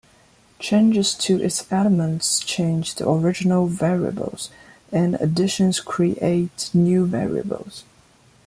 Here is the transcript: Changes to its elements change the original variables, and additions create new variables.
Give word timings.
Changes 0.57 1.13
to 1.13 1.39
its 1.43 1.71
elements 1.71 2.39
change 2.39 2.95
the 2.95 3.07
original 3.07 3.67
variables, 3.67 4.49
and 4.91 5.13
additions 5.21 5.79
create 5.79 6.71
new 6.73 7.05
variables. 7.05 7.83